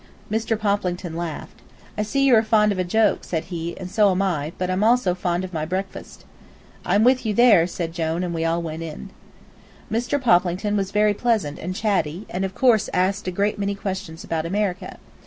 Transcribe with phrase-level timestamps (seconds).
[0.31, 0.59] Mr.
[0.59, 1.61] Poplington laughed.
[1.95, 4.71] "I see you are fond of a joke," said he, "and so am I, but
[4.71, 6.25] I'm also fond of my breakfast."
[6.83, 9.11] "I'm with you there," said Jone, and we all went in.
[9.91, 10.19] Mr.
[10.19, 14.43] Poplington was very pleasant and chatty, and of course asked a great many questions about
[14.47, 14.97] America.